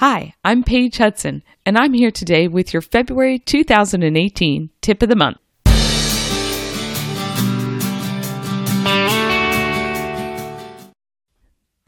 [0.00, 5.16] Hi, I'm Paige Hudson, and I'm here today with your February 2018 Tip of the
[5.16, 5.38] Month.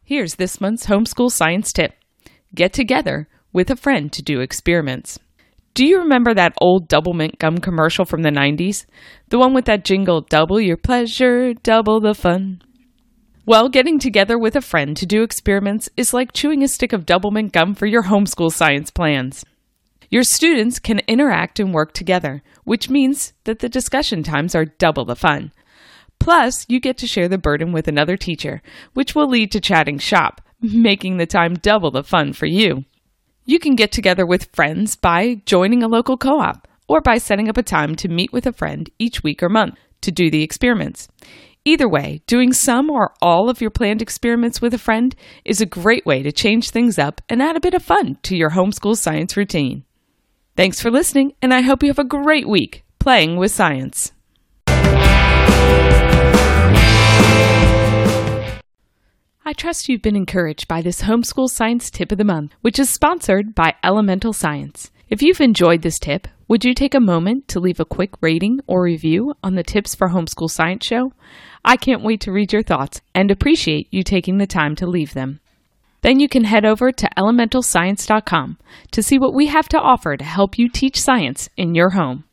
[0.05, 1.93] Here's this month's homeschool science tip
[2.55, 5.19] Get together with a friend to do experiments.
[5.75, 8.87] Do you remember that old Doublemint gum commercial from the 90s?
[9.29, 12.63] The one with that jingle, double your pleasure, double the fun.
[13.49, 17.07] Well, getting together with a friend to do experiments is like chewing a stick of
[17.07, 19.43] Doublemint gum for your homeschool science plans.
[20.11, 25.07] Your students can interact and work together, which means that the discussion times are double
[25.07, 25.53] the fun.
[26.19, 28.61] Plus, you get to share the burden with another teacher,
[28.93, 32.85] which will lead to chatting shop, making the time double the fun for you.
[33.47, 37.49] You can get together with friends by joining a local co op or by setting
[37.49, 40.43] up a time to meet with a friend each week or month to do the
[40.43, 41.09] experiments.
[41.65, 45.67] Either way, doing some or all of your planned experiments with a friend is a
[45.67, 48.97] great way to change things up and add a bit of fun to your homeschool
[48.97, 49.85] science routine.
[50.57, 54.13] Thanks for listening, and I hope you have a great week playing with science.
[59.45, 62.91] I trust you've been encouraged by this homeschool science tip of the month, which is
[62.91, 64.91] sponsored by Elemental Science.
[65.11, 68.61] If you've enjoyed this tip, would you take a moment to leave a quick rating
[68.67, 71.15] or review on the Tips for Homeschool Science show?
[71.65, 75.15] I can't wait to read your thoughts and appreciate you taking the time to leave
[75.15, 75.41] them.
[76.03, 78.59] Then you can head over to elementalscience.com
[78.91, 82.25] to see what we have to offer to help you teach science in your home.